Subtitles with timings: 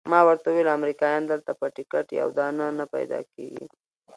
[0.11, 3.65] ما ورته وویل امریکایان دلته په ټکټ یو دانه نه پیدا کیږي.